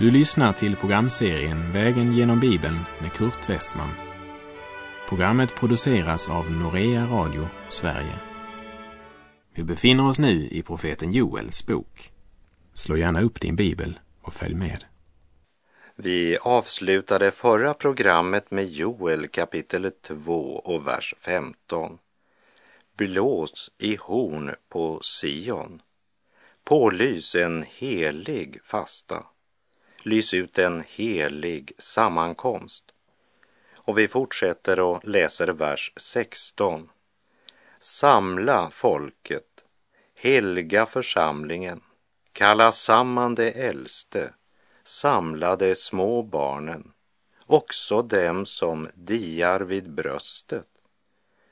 Du 0.00 0.10
lyssnar 0.10 0.52
till 0.52 0.76
programserien 0.76 1.72
Vägen 1.72 2.12
genom 2.12 2.40
Bibeln 2.40 2.78
med 3.00 3.12
Kurt 3.12 3.48
Westman. 3.48 3.90
Programmet 5.08 5.54
produceras 5.54 6.30
av 6.30 6.50
Norea 6.50 7.06
Radio 7.06 7.48
Sverige. 7.68 8.18
Vi 9.54 9.62
befinner 9.62 10.08
oss 10.08 10.18
nu 10.18 10.48
i 10.48 10.62
profeten 10.62 11.12
Joels 11.12 11.66
bok. 11.66 12.12
Slå 12.74 12.96
gärna 12.96 13.22
upp 13.22 13.40
din 13.40 13.56
bibel 13.56 14.00
och 14.22 14.32
följ 14.32 14.54
med. 14.54 14.84
Vi 15.96 16.38
avslutade 16.38 17.30
förra 17.30 17.74
programmet 17.74 18.50
med 18.50 18.68
Joel 18.68 19.28
kapitel 19.28 19.90
2 20.02 20.32
och 20.56 20.86
vers 20.86 21.14
15. 21.18 21.98
Blås 22.96 23.70
i 23.78 23.96
horn 24.00 24.50
på 24.68 25.00
Sion. 25.02 25.82
Pålys 26.64 27.34
en 27.34 27.64
helig 27.68 28.60
fasta. 28.64 29.24
Lys 30.02 30.34
ut 30.34 30.58
en 30.58 30.84
helig 30.88 31.72
sammankomst. 31.78 32.84
Och 33.74 33.98
vi 33.98 34.08
fortsätter 34.08 34.80
och 34.80 35.04
läser 35.04 35.48
vers 35.48 35.92
16. 35.96 36.88
Samla 37.80 38.70
folket, 38.70 39.64
helga 40.14 40.86
församlingen, 40.86 41.80
kalla 42.32 42.72
samman 42.72 43.34
de 43.34 43.48
äldste, 43.48 44.34
samla 44.84 45.56
de 45.56 45.74
små 45.74 46.22
barnen, 46.22 46.92
också 47.46 48.02
dem 48.02 48.46
som 48.46 48.88
diar 48.94 49.60
vid 49.60 49.90
bröstet. 49.90 50.68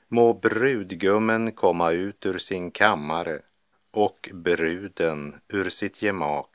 Må 0.07 0.33
brudgummen 0.33 1.51
komma 1.51 1.91
ut 1.91 2.25
ur 2.25 2.37
sin 2.37 2.71
kammare 2.71 3.41
och 3.91 4.29
bruden 4.33 5.35
ur 5.47 5.69
sitt 5.69 6.01
gemak. 6.01 6.48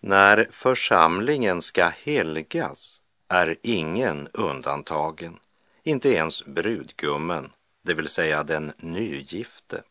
När 0.00 0.48
församlingen 0.50 1.62
ska 1.62 1.88
helgas 1.88 3.00
är 3.28 3.56
ingen 3.62 4.28
undantagen, 4.32 5.38
inte 5.82 6.08
ens 6.08 6.44
brudgummen, 6.44 7.52
det 7.82 7.94
vill 7.94 8.08
säga 8.08 8.42
den 8.42 8.72
nygifte. 8.76 9.82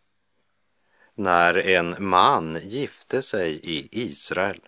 När 1.15 1.57
en 1.57 1.95
man 1.99 2.59
gifte 2.63 3.21
sig 3.21 3.59
i 3.63 3.89
Israel 3.91 4.61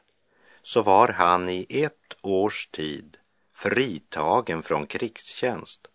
så 0.61 0.81
var 0.81 1.07
han 1.07 1.49
i 1.49 1.65
ett 1.69 2.17
års 2.21 2.67
tid 2.67 3.17
fritagen 3.53 4.63
från 4.63 4.87
krigstjänst. 4.87 5.87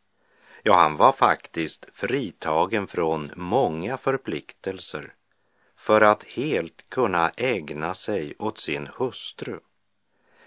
Ja, 0.62 0.74
han 0.74 0.96
var 0.96 1.12
faktiskt 1.12 1.86
fritagen 1.92 2.86
från 2.86 3.30
många 3.36 3.96
förpliktelser 3.96 5.14
för 5.76 6.00
att 6.00 6.24
helt 6.24 6.90
kunna 6.90 7.30
ägna 7.36 7.94
sig 7.94 8.34
åt 8.38 8.58
sin 8.58 8.88
hustru. 8.96 9.60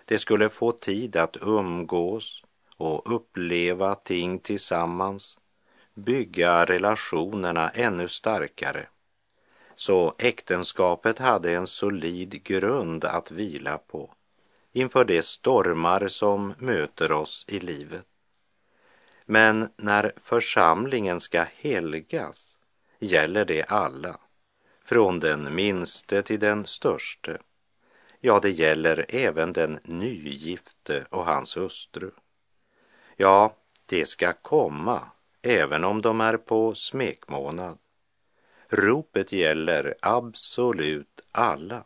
De 0.06 0.18
skulle 0.20 0.50
få 0.50 0.72
tid 0.72 1.16
att 1.16 1.38
umgås 1.42 2.44
och 2.78 3.16
uppleva 3.16 3.96
ting 3.96 4.40
tillsammans, 4.40 5.38
bygga 5.94 6.66
relationerna 6.66 7.70
ännu 7.70 8.08
starkare. 8.08 8.88
Så 9.76 10.16
äktenskapet 10.18 11.20
hade 11.20 11.54
en 11.54 11.68
solid 11.68 12.44
grund 12.44 13.06
att 13.06 13.32
vila 13.32 13.78
på 13.78 14.14
inför 14.72 15.06
de 15.06 15.24
stormar 15.24 16.08
som 16.08 16.54
möter 16.58 17.12
oss 17.12 17.46
i 17.48 17.60
livet. 17.60 18.06
Men 19.26 19.70
när 19.78 20.14
församlingen 20.18 21.20
ska 21.20 21.46
helgas 21.56 22.48
gäller 23.00 23.46
det 23.46 23.64
alla, 23.64 24.20
från 24.88 25.20
den 25.20 25.56
minste 25.56 26.22
till 26.22 26.40
den 26.40 26.66
störste. 26.66 27.38
Ja, 28.20 28.40
det 28.40 28.50
gäller 28.50 29.06
även 29.10 29.54
den 29.54 29.80
nygifte 29.84 31.06
och 31.10 31.26
hans 31.26 31.58
hustru. 31.58 32.12
Ja, 33.16 33.56
det 33.86 34.06
ska 34.06 34.34
komma 34.34 35.02
även 35.42 35.84
om 35.84 36.02
de 36.02 36.22
är 36.22 36.38
på 36.38 36.76
smekmånad. 36.76 37.78
Ropet 38.68 39.32
gäller 39.32 39.96
absolut 40.02 41.22
alla. 41.32 41.84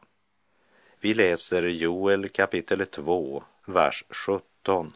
Vi 0.99 1.13
läser 1.13 1.63
Joel 1.63 2.29
kapitel 2.29 2.85
2, 2.85 3.43
vers 3.65 4.03
17. 4.09 4.93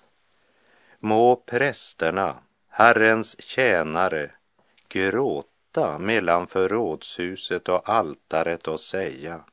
Må 0.99 1.35
prästerna, 1.35 2.35
Herrens 2.69 3.41
tjänare, 3.41 4.31
gråta 4.88 5.54
mellan 6.00 6.47
förrådshuset 6.47 7.69
och 7.69 7.90
altaret 7.90 8.68
och 8.68 8.80
säga 8.80 9.44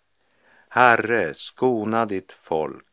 Herre, 0.68 1.34
skona 1.34 2.06
ditt 2.06 2.32
folk 2.32 2.86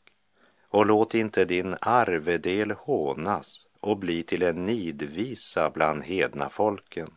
och 0.70 0.86
låt 0.86 1.16
inte 1.16 1.46
din 1.46 1.76
arvedel 1.82 2.72
hånas 2.72 3.68
och 3.80 3.98
bli 3.98 4.24
till 4.24 4.44
en 4.44 4.64
nidvisa 4.64 5.70
bland 5.70 6.04
hedna 6.04 6.50
folken. 6.50 7.14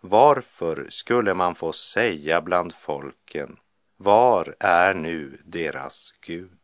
Varför 0.00 0.86
skulle 0.90 1.34
man 1.34 1.54
få 1.54 1.72
säga 1.72 2.40
bland 2.40 2.74
folken, 2.74 3.56
var 3.96 4.56
är 4.60 4.94
nu 4.94 5.40
deras 5.44 6.14
Gud? 6.20 6.58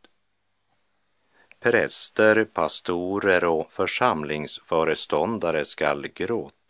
Präster, 1.59 2.45
pastorer 2.45 3.43
och 3.43 3.71
församlingsföreståndare 3.71 5.65
skall 5.65 6.07
gråta. 6.07 6.60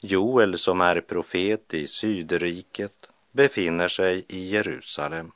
Joel, 0.00 0.58
som 0.58 0.80
är 0.80 1.00
profet 1.00 1.74
i 1.74 1.86
Sydriket, 1.86 3.10
befinner 3.32 3.88
sig 3.88 4.24
i 4.28 4.48
Jerusalem 4.48 5.32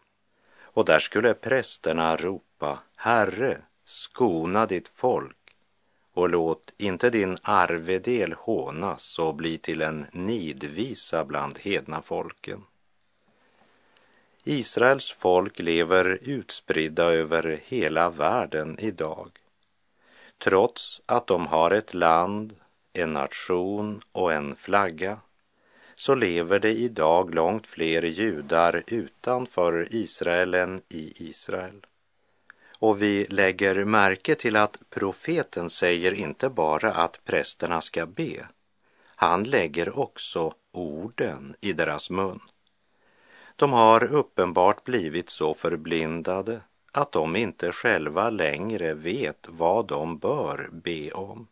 och 0.63 0.85
där 0.85 0.99
skulle 0.99 1.35
prästerna 1.35 2.17
ropa 2.17 2.79
Herre, 2.97 3.59
skona 3.85 4.67
ditt 4.67 4.89
folk 4.89 5.37
och 6.13 6.29
låt 6.29 6.73
inte 6.77 7.11
din 7.11 7.39
arvedel 7.43 8.33
hånas 8.33 9.19
och 9.19 9.35
bli 9.35 9.59
till 9.59 9.83
en 9.83 10.07
nidvisa 10.13 11.25
bland 11.25 11.59
hedna 11.59 12.03
folken. 12.03 12.65
Israels 14.45 15.11
folk 15.11 15.59
lever 15.59 16.19
utspridda 16.23 17.05
över 17.05 17.61
hela 17.65 18.11
världen 18.11 18.77
idag. 18.79 19.31
Trots 20.39 21.03
att 21.07 21.27
de 21.27 21.47
har 21.47 21.71
ett 21.71 21.95
land, 21.95 22.57
en 22.93 23.13
nation 23.13 24.03
och 24.13 24.33
en 24.33 24.57
flagga 24.57 25.19
så 25.97 26.15
lever 26.15 26.59
det 26.59 26.73
idag 26.73 27.35
långt 27.35 27.67
fler 27.67 28.03
judar 28.03 28.83
utanför 28.87 29.89
Israel 29.91 30.55
än 30.55 30.83
i 30.89 31.29
Israel. 31.29 31.87
Och 32.79 33.03
vi 33.03 33.27
lägger 33.31 33.85
märke 33.85 34.35
till 34.35 34.57
att 34.57 34.79
profeten 34.91 35.71
säger 35.71 36.13
inte 36.13 36.49
bara 36.49 36.93
att 36.93 37.25
prästerna 37.25 37.81
ska 37.81 38.07
be. 38.07 38.47
Han 39.17 39.45
lägger 39.45 39.99
också 39.99 40.55
orden 40.73 41.55
i 41.61 41.73
deras 41.73 42.11
mun. 42.11 42.41
De 43.57 43.73
har 43.73 44.05
uppenbart 44.05 44.85
blivit 44.85 45.31
så 45.31 45.55
förblindade 45.55 46.61
att 46.93 47.13
de 47.13 47.37
inte 47.37 47.73
själva 47.73 48.31
längre 48.31 48.95
vet 48.95 49.47
vad 49.49 49.87
de 49.87 50.19
bör 50.19 50.69
be 50.73 51.13
om. 51.13 51.49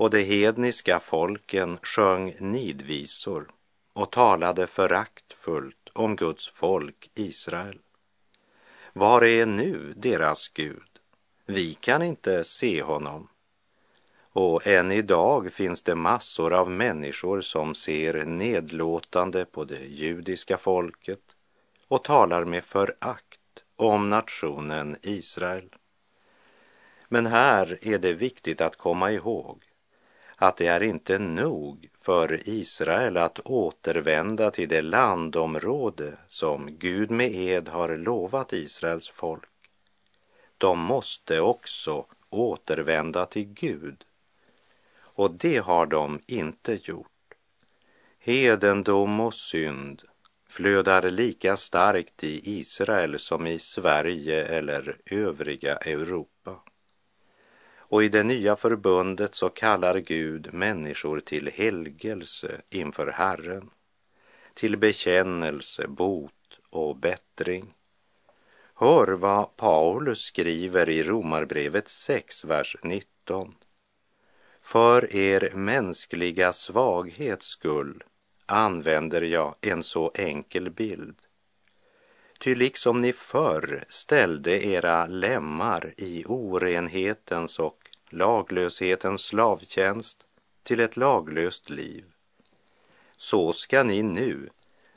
Och 0.00 0.10
de 0.10 0.24
hedniska 0.24 1.00
folken 1.00 1.78
sjöng 1.82 2.34
nidvisor 2.38 3.48
och 3.92 4.12
talade 4.12 4.66
föraktfullt 4.66 5.88
om 5.92 6.16
Guds 6.16 6.48
folk 6.48 7.10
Israel. 7.14 7.78
Var 8.92 9.24
är 9.24 9.46
nu 9.46 9.94
deras 9.96 10.48
Gud? 10.48 10.88
Vi 11.46 11.74
kan 11.74 12.02
inte 12.02 12.44
se 12.44 12.82
honom. 12.82 13.28
Och 14.32 14.66
än 14.66 14.92
idag 14.92 15.52
finns 15.52 15.82
det 15.82 15.94
massor 15.94 16.52
av 16.52 16.70
människor 16.70 17.40
som 17.40 17.74
ser 17.74 18.24
nedlåtande 18.24 19.44
på 19.44 19.64
det 19.64 19.84
judiska 19.84 20.58
folket 20.58 21.36
och 21.88 22.04
talar 22.04 22.44
med 22.44 22.64
förakt 22.64 23.40
om 23.76 24.10
nationen 24.10 24.96
Israel. 25.02 25.74
Men 27.08 27.26
här 27.26 27.78
är 27.82 27.98
det 27.98 28.14
viktigt 28.14 28.60
att 28.60 28.76
komma 28.76 29.10
ihåg 29.10 29.64
att 30.42 30.56
det 30.56 30.66
är 30.66 30.82
inte 30.82 31.18
nog 31.18 31.88
för 32.00 32.48
Israel 32.48 33.16
att 33.16 33.40
återvända 33.44 34.50
till 34.50 34.68
det 34.68 34.80
landområde 34.80 36.16
som 36.28 36.68
Gud 36.78 37.10
med 37.10 37.34
ed 37.34 37.68
har 37.68 37.96
lovat 37.96 38.52
Israels 38.52 39.08
folk. 39.08 39.48
De 40.58 40.78
måste 40.78 41.40
också 41.40 42.06
återvända 42.30 43.26
till 43.26 43.44
Gud 43.44 44.04
och 45.02 45.30
det 45.30 45.58
har 45.58 45.86
de 45.86 46.20
inte 46.26 46.78
gjort. 46.82 47.34
Hedendom 48.18 49.20
och 49.20 49.34
synd 49.34 50.02
flödar 50.48 51.10
lika 51.10 51.56
starkt 51.56 52.24
i 52.24 52.58
Israel 52.58 53.18
som 53.18 53.46
i 53.46 53.58
Sverige 53.58 54.44
eller 54.44 54.96
övriga 55.06 55.76
Europa. 55.76 56.39
Och 57.90 58.04
i 58.04 58.08
det 58.08 58.22
nya 58.22 58.56
förbundet 58.56 59.34
så 59.34 59.48
kallar 59.48 59.98
Gud 59.98 60.54
människor 60.54 61.20
till 61.20 61.50
helgelse 61.54 62.60
inför 62.70 63.06
Herren, 63.06 63.70
till 64.54 64.76
bekännelse, 64.76 65.88
bot 65.88 66.60
och 66.70 66.96
bättring. 66.96 67.74
Hör 68.74 69.12
vad 69.12 69.56
Paulus 69.56 70.20
skriver 70.20 70.88
i 70.88 71.02
Romarbrevet 71.02 71.88
6, 71.88 72.44
vers 72.44 72.76
19. 72.82 73.54
För 74.60 75.16
er 75.16 75.50
mänskliga 75.54 76.52
svaghets 76.52 77.46
skull 77.46 78.04
använder 78.46 79.22
jag 79.22 79.54
en 79.60 79.82
så 79.82 80.12
enkel 80.14 80.70
bild. 80.70 81.16
Ty 82.38 82.54
liksom 82.54 83.00
ni 83.00 83.12
förr 83.12 83.84
ställde 83.88 84.66
era 84.66 85.06
lemmar 85.06 85.94
i 85.96 86.24
orenhetens 86.26 87.58
och 87.58 87.79
laglöshetens 88.12 89.22
slavtjänst 89.22 90.24
till 90.62 90.80
ett 90.80 90.96
laglöst 90.96 91.70
liv, 91.70 92.04
så 93.16 93.52
ska 93.52 93.82
ni 93.82 94.02
nu 94.02 94.48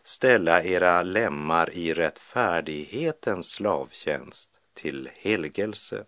ställa 0.03 0.63
era 0.63 1.03
lemmar 1.03 1.73
i 1.73 1.93
rättfärdighetens 1.93 3.51
slavtjänst 3.51 4.49
till 4.73 5.09
helgelse. 5.13 6.05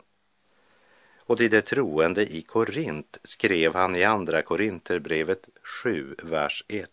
Och 1.17 1.37
till 1.37 1.51
de 1.51 1.61
troende 1.61 2.33
i 2.33 2.41
Korint 2.41 3.17
skrev 3.23 3.73
han 3.73 3.95
i 3.95 4.03
Andra 4.03 4.41
Korinterbrevet 4.41 5.49
7, 5.83 6.15
vers 6.23 6.65
1. 6.67 6.89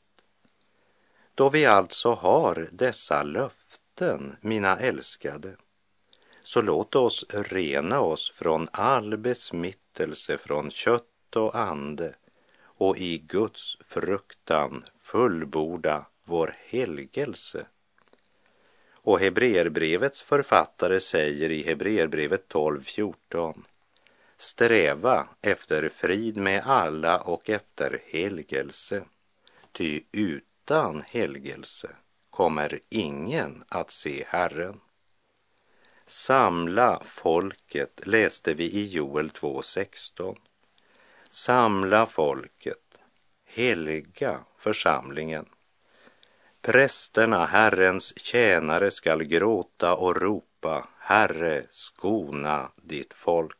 Då 1.34 1.48
vi 1.48 1.66
alltså 1.66 2.12
har 2.12 2.68
dessa 2.72 3.22
löften, 3.22 4.36
mina 4.40 4.78
älskade, 4.78 5.56
så 6.42 6.62
låt 6.62 6.94
oss 6.94 7.24
rena 7.28 8.00
oss 8.00 8.30
från 8.30 8.68
all 8.72 9.16
besmittelse 9.16 10.38
från 10.38 10.70
kött 10.70 11.36
och 11.36 11.54
ande 11.54 12.14
och 12.62 12.98
i 12.98 13.18
Guds 13.18 13.76
fruktan 13.80 14.84
fullborda 15.00 16.06
vår 16.24 16.56
helgelse. 16.66 17.66
Och 18.92 19.20
Hebreerbrevets 19.20 20.22
författare 20.22 21.00
säger 21.00 21.50
i 21.50 21.62
Hebreerbrevet 21.62 22.48
12.14 22.48 23.62
Sträva 24.36 25.28
efter 25.42 25.88
frid 25.88 26.36
med 26.36 26.62
alla 26.66 27.18
och 27.18 27.50
efter 27.50 28.02
helgelse, 28.06 29.04
ty 29.72 30.00
utan 30.12 31.02
helgelse 31.06 31.90
kommer 32.30 32.80
ingen 32.88 33.64
att 33.68 33.90
se 33.90 34.24
Herren. 34.28 34.80
Samla 36.06 37.00
folket 37.04 38.00
läste 38.02 38.54
vi 38.54 38.64
i 38.64 38.86
Joel 38.86 39.30
2.16. 39.30 40.36
Samla 41.30 42.06
folket, 42.06 42.98
helga 43.46 44.40
församlingen. 44.58 45.46
Prästerna, 46.62 47.46
Herrens 47.46 48.18
tjänare, 48.18 48.90
skall 48.90 49.24
gråta 49.24 49.94
och 49.94 50.16
ropa, 50.16 50.88
Herre, 50.98 51.62
skona 51.70 52.70
ditt 52.76 53.14
folk. 53.14 53.56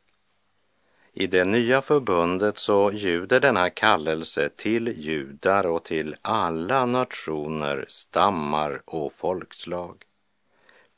I 1.13 1.27
det 1.27 1.45
nya 1.45 1.81
förbundet 1.81 2.57
så 2.57 2.91
ljuder 2.91 3.39
denna 3.39 3.69
kallelse 3.69 4.49
till 4.49 4.87
judar 4.87 5.65
och 5.65 5.83
till 5.83 6.15
alla 6.21 6.85
nationer, 6.85 7.85
stammar 7.87 8.81
och 8.85 9.13
folkslag. 9.13 10.03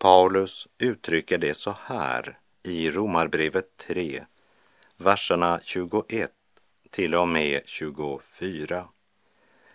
Paulus 0.06 0.68
uttrycker 0.78 1.38
det 1.38 1.54
så 1.54 1.76
här 1.82 2.40
i 2.64 2.92
Romarbrevet 2.92 3.78
3, 3.78 4.26
verserna 4.98 5.60
21 5.64 6.32
till 6.90 7.16
och 7.16 7.28
med 7.28 7.62
24. 7.66 8.88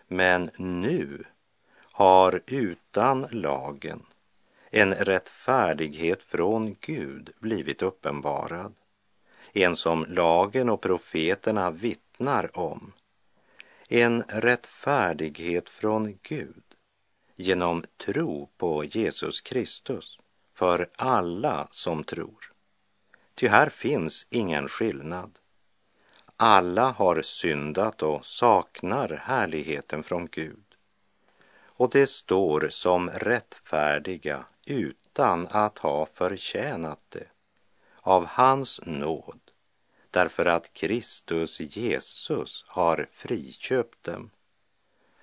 Men 0.09 0.50
nu 0.56 1.25
har 1.93 2.43
utan 2.47 3.27
lagen 3.31 4.06
en 4.71 4.94
rättfärdighet 4.94 6.23
från 6.23 6.77
Gud 6.81 7.31
blivit 7.38 7.82
uppenbarad, 7.82 8.75
en 9.53 9.77
som 9.77 10.06
lagen 10.09 10.71
och 10.71 10.81
profeterna 10.81 11.71
vittnar 11.71 12.59
om, 12.59 12.93
en 13.88 14.23
rättfärdighet 14.23 15.71
från 15.71 16.19
Gud 16.23 16.62
genom 17.37 17.85
tro 17.97 18.49
på 18.56 18.85
Jesus 18.85 19.41
Kristus 19.41 20.19
för 20.61 20.89
alla 20.97 21.69
som 21.71 22.05
tror. 22.05 22.53
Ty 23.35 23.49
här 23.49 23.69
finns 23.69 24.27
ingen 24.31 24.69
skillnad. 24.69 25.39
Alla 26.37 26.91
har 26.91 27.23
syndat 27.23 28.03
och 28.03 28.27
saknar 28.27 29.23
härligheten 29.25 30.03
från 30.03 30.27
Gud. 30.27 30.65
Och 31.67 31.91
det 31.91 32.07
står 32.07 32.69
som 32.69 33.11
rättfärdiga 33.11 34.45
utan 34.67 35.49
att 35.51 35.79
ha 35.79 36.07
förtjänat 36.07 37.01
det 37.09 37.27
av 38.01 38.27
hans 38.27 38.81
nåd 38.87 39.41
därför 40.11 40.47
att 40.47 40.73
Kristus 40.73 41.61
Jesus 41.61 42.65
har 42.69 43.06
friköpt 43.13 44.03
dem. 44.03 44.31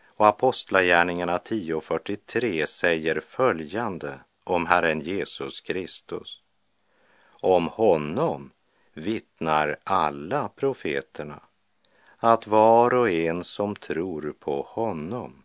Och 0.05 0.27
Apostlagärningarna 0.27 1.37
10.43 1.37 2.65
säger 2.65 3.19
följande 3.19 4.19
om 4.47 4.65
Herren 4.65 5.01
Jesus 5.01 5.61
Kristus. 5.61 6.41
Om 7.41 7.67
honom 7.67 8.51
vittnar 8.93 9.77
alla 9.83 10.49
profeterna 10.49 11.39
att 12.17 12.47
var 12.47 12.93
och 12.93 13.09
en 13.09 13.43
som 13.43 13.75
tror 13.75 14.35
på 14.39 14.61
honom 14.61 15.43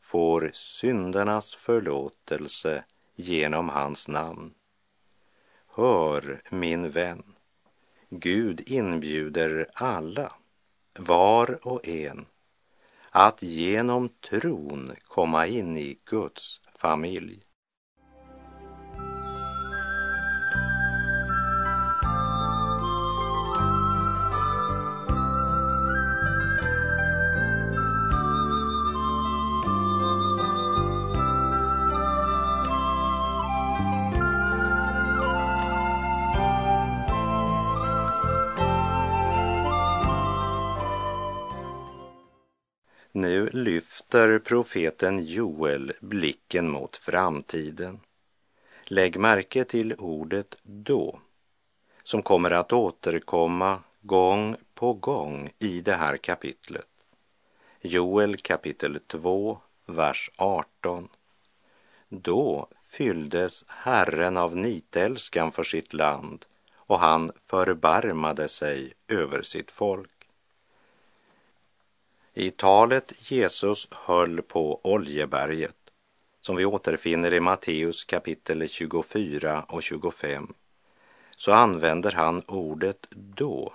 får 0.00 0.50
syndernas 0.54 1.54
förlåtelse 1.54 2.84
genom 3.14 3.68
hans 3.68 4.08
namn. 4.08 4.54
Hör, 5.68 6.42
min 6.50 6.90
vän, 6.90 7.34
Gud 8.08 8.62
inbjuder 8.66 9.70
alla, 9.74 10.32
var 10.98 11.66
och 11.66 11.88
en, 11.88 12.26
att 13.10 13.42
genom 13.42 14.08
tron 14.08 14.92
komma 15.04 15.46
in 15.46 15.76
i 15.76 15.98
Guds 16.04 16.60
familj. 16.74 17.42
Lyfter 43.54 44.38
profeten 44.38 45.24
Joel 45.24 45.92
blicken 46.00 46.68
mot 46.68 46.96
framtiden. 46.96 48.00
Lägg 48.84 49.18
märke 49.18 49.64
till 49.64 49.94
ordet 49.94 50.56
då, 50.62 51.20
som 52.04 52.22
kommer 52.22 52.50
att 52.50 52.72
återkomma 52.72 53.80
gång 54.00 54.56
på 54.74 54.92
gång 54.92 55.50
i 55.58 55.80
det 55.80 55.94
här 55.94 56.16
kapitlet. 56.16 56.88
Joel 57.80 58.36
kapitel 58.36 59.00
2, 59.06 59.58
vers 59.86 60.30
18. 60.36 61.08
Då 62.08 62.68
fylldes 62.86 63.64
Herren 63.68 64.36
av 64.36 64.56
nitälskan 64.56 65.52
för 65.52 65.64
sitt 65.64 65.92
land 65.92 66.44
och 66.74 66.98
han 66.98 67.32
förbarmade 67.36 68.48
sig 68.48 68.92
över 69.08 69.42
sitt 69.42 69.70
folk. 69.70 70.13
I 72.36 72.50
talet 72.50 73.30
Jesus 73.30 73.88
höll 73.90 74.42
på 74.42 74.80
Oljeberget, 74.82 75.76
som 76.40 76.56
vi 76.56 76.64
återfinner 76.64 77.34
i 77.34 77.40
Matteus 77.40 78.04
kapitel 78.04 78.68
24 78.68 79.64
och 79.68 79.82
25, 79.82 80.54
så 81.36 81.52
använder 81.52 82.12
han 82.12 82.42
ordet 82.46 83.06
då 83.10 83.72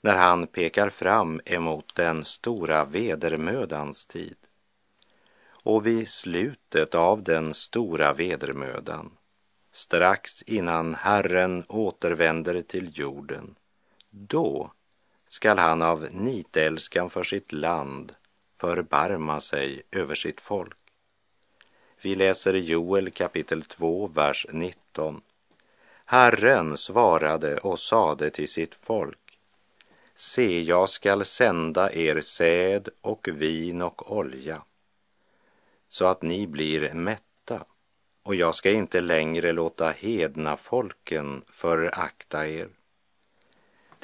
när 0.00 0.16
han 0.16 0.46
pekar 0.46 0.90
fram 0.90 1.40
emot 1.44 1.94
den 1.94 2.24
stora 2.24 2.84
vedermödans 2.84 4.06
tid. 4.06 4.36
Och 5.64 5.86
vid 5.86 6.08
slutet 6.08 6.94
av 6.94 7.22
den 7.22 7.54
stora 7.54 8.12
vedermödan, 8.12 9.10
strax 9.72 10.42
innan 10.42 10.94
Herren 10.94 11.64
återvänder 11.68 12.62
till 12.62 12.98
jorden, 12.98 13.54
då 14.10 14.70
skall 15.34 15.58
han 15.58 15.82
av 15.82 16.08
nitälskan 16.12 17.10
för 17.10 17.22
sitt 17.22 17.52
land 17.52 18.14
förbarma 18.52 19.40
sig 19.40 19.82
över 19.92 20.14
sitt 20.14 20.40
folk. 20.40 20.78
Vi 22.02 22.14
läser 22.14 22.54
Joel 22.54 23.10
kapitel 23.10 23.62
2, 23.62 24.06
vers 24.06 24.46
19. 24.52 25.20
Herren 26.04 26.76
svarade 26.76 27.58
och 27.58 27.80
sade 27.80 28.30
till 28.30 28.48
sitt 28.48 28.74
folk. 28.74 29.38
Se, 30.14 30.62
jag 30.62 30.88
skall 30.88 31.24
sända 31.24 31.92
er 31.92 32.20
säd 32.20 32.88
och 33.00 33.28
vin 33.32 33.82
och 33.82 34.16
olja 34.16 34.62
så 35.88 36.06
att 36.06 36.22
ni 36.22 36.46
blir 36.46 36.94
mätta 36.94 37.64
och 38.22 38.34
jag 38.34 38.54
ska 38.54 38.70
inte 38.70 39.00
längre 39.00 39.52
låta 39.52 39.90
hedna 39.90 40.56
folken 40.56 41.42
förakta 41.48 42.48
er. 42.48 42.68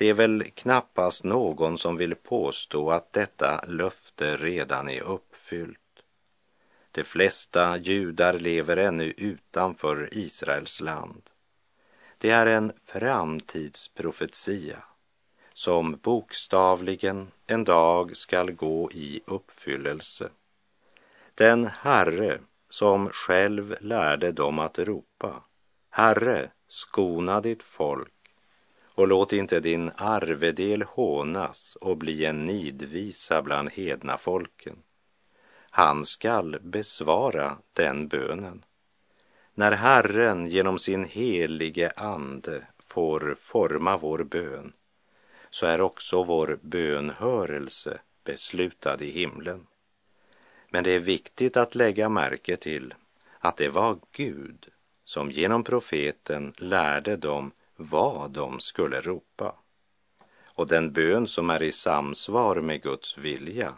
Det 0.01 0.09
är 0.09 0.15
väl 0.15 0.45
knappast 0.55 1.25
någon 1.25 1.79
som 1.79 1.97
vill 1.97 2.15
påstå 2.15 2.91
att 2.91 3.13
detta 3.13 3.65
löfte 3.67 4.37
redan 4.37 4.89
är 4.89 5.03
uppfyllt. 5.03 6.03
De 6.93 7.05
flesta 7.05 7.77
judar 7.77 8.33
lever 8.33 8.77
ännu 8.77 9.15
utanför 9.17 10.09
Israels 10.13 10.81
land. 10.81 11.23
Det 12.19 12.31
är 12.31 12.47
en 12.47 12.73
framtidsprofetia 12.77 14.83
som 15.55 15.99
bokstavligen 16.03 17.31
en 17.47 17.65
dag 17.65 18.17
skall 18.17 18.53
gå 18.53 18.93
i 18.93 19.21
uppfyllelse. 19.27 20.29
Den 21.35 21.67
Herre 21.67 22.39
som 22.69 23.11
själv 23.11 23.77
lärde 23.81 24.33
dem 24.33 24.59
att 24.59 24.79
ropa 24.79 25.43
Herre, 25.91 26.51
skona 26.69 27.41
ditt 27.41 27.63
folk 27.63 28.20
och 29.01 29.09
låt 29.09 29.33
inte 29.33 29.61
din 29.61 29.91
arvedel 29.97 30.83
hånas 30.83 31.77
och 31.81 31.97
bli 31.97 32.25
en 32.25 32.47
nidvisa 32.47 33.43
bland 33.43 33.71
hedna 33.71 34.19
folken. 34.19 34.77
Han 35.71 36.05
skall 36.05 36.59
besvara 36.63 37.59
den 37.73 38.09
bönen. 38.09 38.65
När 39.55 39.73
Herren 39.73 40.47
genom 40.47 40.79
sin 40.79 41.05
helige 41.05 41.93
ande 41.97 42.67
får 42.79 43.35
forma 43.39 43.97
vår 43.97 44.25
bön 44.25 44.73
så 45.51 45.67
är 45.67 45.81
också 45.81 46.23
vår 46.23 46.59
bönhörelse 46.63 48.01
beslutad 48.25 49.03
i 49.03 49.11
himlen. 49.11 49.67
Men 50.71 50.85
det 50.85 50.91
är 50.91 51.01
viktigt 51.01 51.57
att 51.57 51.75
lägga 51.75 52.09
märke 52.09 52.57
till 52.57 52.95
att 53.39 53.57
det 53.57 53.69
var 53.69 53.99
Gud 54.13 54.69
som 55.05 55.31
genom 55.31 55.65
profeten 55.65 56.53
lärde 56.57 57.17
dem 57.17 57.53
vad 57.83 58.31
de 58.31 58.61
skulle 58.61 59.01
ropa. 59.01 59.55
Och 60.55 60.67
den 60.67 60.93
bön 60.93 61.27
som 61.27 61.51
är 61.51 61.63
i 61.63 61.73
samsvar 61.73 62.61
med 62.61 62.83
Guds 62.83 63.19
vilja, 63.19 63.75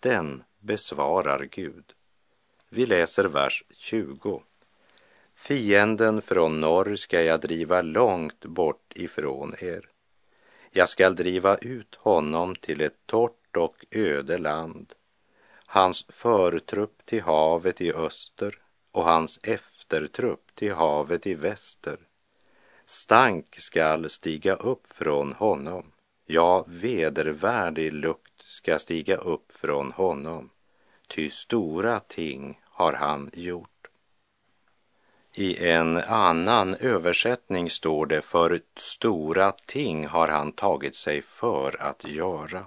den 0.00 0.44
besvarar 0.60 1.48
Gud. 1.50 1.92
Vi 2.68 2.86
läser 2.86 3.24
vers 3.24 3.64
20. 3.70 4.42
Fienden 5.34 6.22
från 6.22 6.60
norr 6.60 6.96
ska 6.96 7.22
jag 7.22 7.40
driva 7.40 7.82
långt 7.82 8.44
bort 8.44 8.92
ifrån 8.94 9.54
er. 9.58 9.88
Jag 10.70 10.88
skall 10.88 11.16
driva 11.16 11.56
ut 11.56 11.94
honom 11.94 12.54
till 12.54 12.80
ett 12.80 13.06
torrt 13.06 13.56
och 13.56 13.84
öde 13.90 14.38
land, 14.38 14.92
hans 15.66 16.06
förtrupp 16.08 17.06
till 17.06 17.22
havet 17.22 17.80
i 17.80 17.92
öster 17.92 18.58
och 18.92 19.04
hans 19.04 19.38
eftertrupp 19.42 20.54
till 20.54 20.72
havet 20.72 21.26
i 21.26 21.34
väster. 21.34 21.98
Stank 22.86 23.56
skall 23.60 24.10
stiga 24.10 24.54
upp 24.54 24.86
från 24.86 25.32
honom, 25.32 25.92
ja, 26.26 26.64
vedervärdig 26.68 27.92
lukt 27.92 28.42
ska 28.42 28.78
stiga 28.78 29.16
upp 29.16 29.52
från 29.52 29.92
honom, 29.92 30.50
ty 31.08 31.30
stora 31.30 32.00
ting 32.00 32.60
har 32.64 32.92
han 32.92 33.30
gjort. 33.32 33.68
I 35.36 35.66
en 35.68 35.96
annan 35.96 36.74
översättning 36.74 37.70
står 37.70 38.06
det 38.06 38.22
för 38.22 38.60
stora 38.76 39.52
ting 39.52 40.06
har 40.06 40.28
han 40.28 40.52
tagit 40.52 40.96
sig 40.96 41.22
för 41.22 41.82
att 41.82 42.04
göra. 42.04 42.66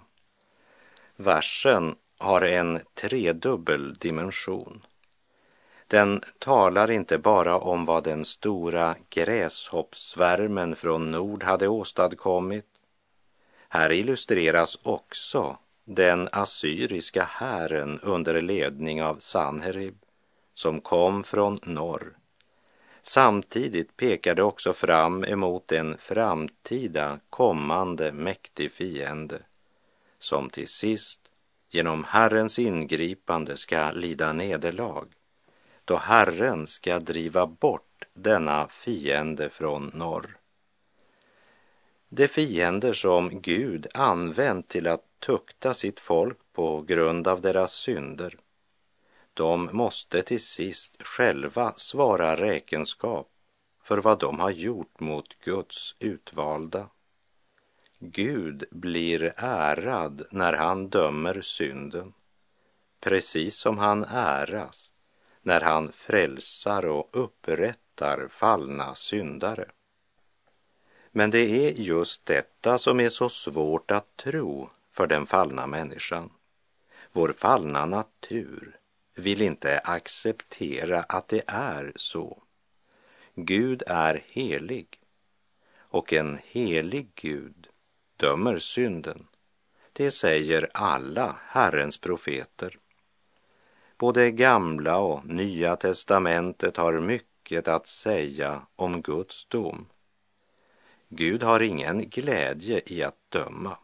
Versen 1.15 1.95
har 2.17 2.41
en 2.41 2.79
tredubbel 2.93 3.93
dimension. 3.93 4.85
Den 5.87 6.21
talar 6.39 6.91
inte 6.91 7.17
bara 7.17 7.57
om 7.57 7.85
vad 7.85 8.03
den 8.03 8.25
stora 8.25 8.95
gräshoppsvärmen 9.09 10.75
från 10.75 11.11
nord 11.11 11.43
hade 11.43 11.67
åstadkommit. 11.67 12.65
Här 13.69 13.91
illustreras 13.91 14.79
också 14.83 15.57
den 15.85 16.29
assyriska 16.31 17.23
hären 17.23 17.99
under 17.99 18.41
ledning 18.41 19.03
av 19.03 19.17
Sanherib 19.19 19.97
som 20.53 20.81
kom 20.81 21.23
från 21.23 21.59
norr 21.63 22.17
Samtidigt 23.07 23.97
pekar 23.97 24.35
det 24.35 24.43
också 24.43 24.73
fram 24.73 25.23
emot 25.23 25.71
en 25.71 25.97
framtida 25.97 27.19
kommande 27.29 28.11
mäktig 28.11 28.71
fiende 28.71 29.39
som 30.19 30.49
till 30.49 30.67
sist 30.67 31.19
genom 31.69 32.03
Herrens 32.03 32.59
ingripande 32.59 33.57
ska 33.57 33.91
lida 33.91 34.33
nederlag 34.33 35.05
då 35.87 35.97
Herren 35.97 36.67
ska 36.67 36.99
driva 36.99 37.47
bort 37.47 38.05
denna 38.13 38.67
fiende 38.67 39.49
från 39.49 39.91
norr. 39.93 40.37
De 42.09 42.27
fiender 42.27 42.93
som 42.93 43.41
Gud 43.41 43.87
använt 43.93 44.67
till 44.67 44.87
att 44.87 45.05
tukta 45.19 45.73
sitt 45.73 45.99
folk 45.99 46.37
på 46.53 46.81
grund 46.81 47.27
av 47.27 47.41
deras 47.41 47.73
synder 47.73 48.37
de 49.37 49.69
måste 49.71 50.21
till 50.21 50.43
sist 50.43 51.03
själva 51.03 51.73
svara 51.75 52.35
räkenskap 52.37 53.29
för 53.83 53.97
vad 53.97 54.19
de 54.19 54.39
har 54.39 54.49
gjort 54.49 54.99
mot 54.99 55.39
Guds 55.39 55.95
utvalda. 55.99 56.89
Gud 57.99 58.63
blir 58.71 59.33
ärad 59.37 60.27
när 60.31 60.53
han 60.53 60.89
dömer 60.89 61.41
synden, 61.41 62.13
precis 62.99 63.55
som 63.55 63.77
han 63.77 64.03
äras 64.03 64.86
när 65.47 65.61
han 65.61 65.91
frälsar 65.91 66.85
och 66.85 67.09
upprättar 67.11 68.27
fallna 68.27 68.95
syndare. 68.95 69.65
Men 71.11 71.31
det 71.31 71.67
är 71.67 71.71
just 71.71 72.25
detta 72.25 72.77
som 72.77 72.99
är 72.99 73.09
så 73.09 73.29
svårt 73.29 73.91
att 73.91 74.17
tro 74.17 74.69
för 74.91 75.07
den 75.07 75.25
fallna 75.25 75.67
människan. 75.67 76.29
Vår 77.11 77.33
fallna 77.33 77.85
natur 77.85 78.77
vill 79.15 79.41
inte 79.41 79.79
acceptera 79.79 81.03
att 81.03 81.27
det 81.27 81.43
är 81.47 81.93
så. 81.95 82.43
Gud 83.35 83.83
är 83.87 84.23
helig 84.27 84.99
och 85.77 86.13
en 86.13 86.39
helig 86.43 87.11
Gud 87.15 87.67
dömer 88.17 88.57
synden. 88.57 89.27
Det 89.93 90.11
säger 90.11 90.69
alla 90.73 91.35
Herrens 91.47 91.97
profeter. 91.97 92.79
Både 93.97 94.31
gamla 94.31 94.97
och 94.97 95.25
nya 95.25 95.75
testamentet 95.75 96.77
har 96.77 96.99
mycket 96.99 97.67
att 97.67 97.87
säga 97.87 98.61
om 98.75 99.01
Guds 99.01 99.45
dom. 99.45 99.85
Gud 101.09 101.43
har 101.43 101.59
ingen 101.59 102.09
glädje 102.09 102.81
i 102.85 103.03
att 103.03 103.17
döma. 103.29 103.77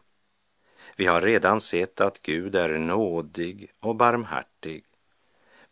Vi 0.96 1.06
har 1.06 1.22
redan 1.22 1.60
sett 1.60 2.00
att 2.00 2.22
Gud 2.22 2.56
är 2.56 2.78
nådig 2.78 3.72
och 3.80 3.96
barmhärtig 3.96 4.84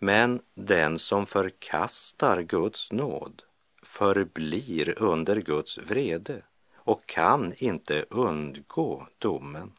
men 0.02 0.40
den 0.54 0.98
som 0.98 1.26
förkastar 1.26 2.42
Guds 2.42 2.92
nåd 2.92 3.42
förblir 3.82 5.02
under 5.02 5.36
Guds 5.36 5.78
vrede 5.78 6.42
och 6.74 7.06
kan 7.06 7.52
inte 7.56 8.04
undgå 8.10 9.06
domen. 9.18 9.72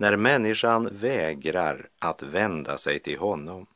När 0.00 0.16
människan 0.16 0.88
vägrar 0.92 1.88
att 1.98 2.22
vända 2.22 2.78
sig 2.78 2.98
till 2.98 3.18
honom 3.18 3.66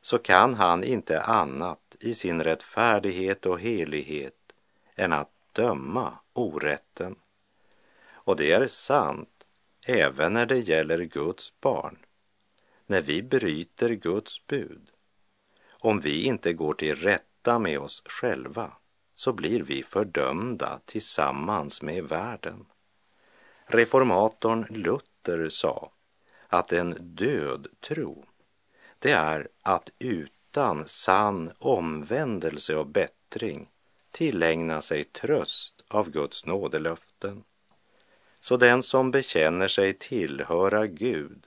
så 0.00 0.18
kan 0.18 0.54
han 0.54 0.84
inte 0.84 1.22
annat 1.22 1.96
i 2.00 2.14
sin 2.14 2.44
rättfärdighet 2.44 3.46
och 3.46 3.60
helighet 3.60 4.52
än 4.96 5.12
att 5.12 5.30
döma 5.52 6.18
orätten. 6.32 7.16
Och 8.10 8.36
det 8.36 8.52
är 8.52 8.66
sant 8.66 9.44
även 9.86 10.32
när 10.32 10.46
det 10.46 10.58
gäller 10.58 10.98
Guds 10.98 11.60
barn 11.60 11.98
när 12.86 13.02
vi 13.02 13.22
bryter 13.22 13.90
Guds 13.90 14.46
bud. 14.46 14.90
Om 15.70 16.00
vi 16.00 16.22
inte 16.24 16.52
går 16.52 16.74
till 16.74 16.94
rätta 16.94 17.58
med 17.58 17.78
oss 17.78 18.02
själva 18.06 18.72
så 19.14 19.32
blir 19.32 19.62
vi 19.62 19.82
fördömda 19.82 20.80
tillsammans 20.84 21.82
med 21.82 22.04
världen. 22.04 22.66
Reformatorn 23.66 24.66
Luther 24.70 25.11
sa 25.50 25.90
att 26.48 26.72
en 26.72 26.96
död 27.00 27.66
tro, 27.80 28.24
det 28.98 29.10
är 29.10 29.48
att 29.62 29.90
utan 29.98 30.86
sann 30.86 31.52
omvändelse 31.58 32.76
och 32.76 32.86
bättring 32.86 33.68
tillägna 34.10 34.82
sig 34.82 35.04
tröst 35.04 35.84
av 35.88 36.10
Guds 36.10 36.46
nådelöften. 36.46 37.44
Så 38.40 38.56
den 38.56 38.82
som 38.82 39.10
bekänner 39.10 39.68
sig 39.68 39.92
tillhöra 39.92 40.86
Gud 40.86 41.46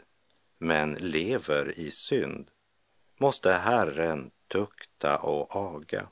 men 0.58 0.94
lever 0.94 1.79
i 1.79 1.91
synd 1.91 2.51
måste 3.17 3.53
Herren 3.53 4.32
tukta 4.48 5.17
och 5.17 5.55
aga. 5.55 6.08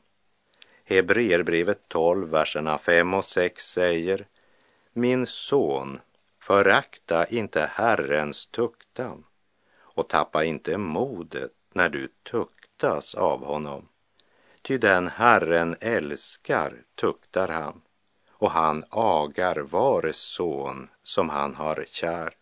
Hebreerbrevet 0.83 1.81
12, 1.87 2.29
verserna 2.29 2.77
5 2.77 3.13
och 3.13 3.25
6 3.25 3.71
säger 3.71 4.27
Min 4.93 5.27
son, 5.27 5.99
förakta 6.43 7.25
inte 7.25 7.69
Herrens 7.73 8.45
tuktan 8.45 9.23
och 9.79 10.09
tappa 10.09 10.43
inte 10.43 10.77
modet 10.77 11.51
när 11.73 11.89
du 11.89 12.07
tuktas 12.23 13.15
av 13.15 13.45
honom. 13.45 13.87
Ty 14.61 14.77
den 14.77 15.07
Herren 15.07 15.75
älskar 15.79 16.83
tuktar 16.95 17.47
han 17.47 17.81
och 18.29 18.51
han 18.51 18.85
agar 18.89 19.55
var 19.55 20.11
son 20.11 20.89
som 21.03 21.29
han 21.29 21.55
har 21.55 21.85
kär. 21.91 22.33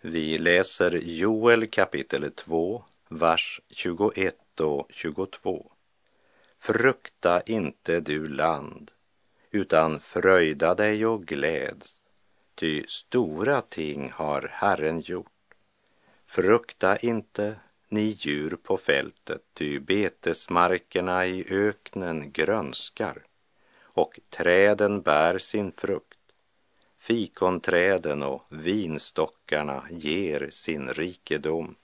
Vi 0.00 0.38
läser 0.38 0.90
Joel 0.90 1.66
kapitel 1.66 2.32
2, 2.32 2.84
vers 3.08 3.60
21 3.70 4.60
och 4.60 4.86
22. 4.90 5.72
Frukta 6.58 7.40
inte 7.40 8.00
du 8.00 8.28
land, 8.28 8.90
utan 9.50 10.00
fröjda 10.00 10.74
dig 10.74 11.06
och 11.06 11.26
gläds, 11.26 12.02
ty 12.58 12.84
stora 12.88 13.60
ting 13.60 14.10
har 14.10 14.50
Herren 14.52 15.00
gjort. 15.00 15.54
Frukta 16.24 16.96
inte, 16.96 17.56
ni 17.88 18.16
djur 18.18 18.56
på 18.62 18.76
fältet, 18.76 19.42
ty 19.54 19.80
betesmarkerna 19.80 21.26
i 21.26 21.46
öknen 21.50 22.32
grönskar 22.32 23.22
och 23.82 24.20
träden 24.30 25.02
bär 25.02 25.38
sin 25.38 25.72
frukt. 25.72 26.18
Fikonträden 26.98 28.22
och 28.22 28.42
vinstockarna 28.48 29.84
ger 29.90 30.48
sin 30.50 30.88
rikedom. 30.88 31.74